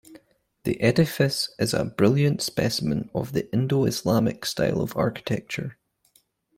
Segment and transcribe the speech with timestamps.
[0.63, 5.77] The edifice is a brilliant specimen of the Indo-Islamic style of architecture.